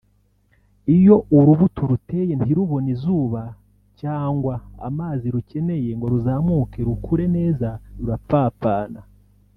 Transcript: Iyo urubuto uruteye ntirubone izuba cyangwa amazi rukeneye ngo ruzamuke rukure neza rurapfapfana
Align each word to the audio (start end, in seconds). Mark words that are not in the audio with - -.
Iyo 0.95 1.15
urubuto 1.37 1.79
uruteye 1.85 2.33
ntirubone 2.35 2.89
izuba 2.95 3.41
cyangwa 3.99 4.53
amazi 4.87 5.25
rukeneye 5.35 5.89
ngo 5.97 6.05
ruzamuke 6.13 6.79
rukure 6.87 7.25
neza 7.37 7.69
rurapfapfana 7.97 8.99